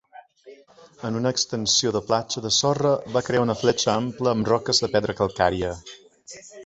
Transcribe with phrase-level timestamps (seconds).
[1.09, 4.91] En una extensió de platja de sorra va crear una fletxa ampla amb roques de
[4.97, 5.75] pedra calcària.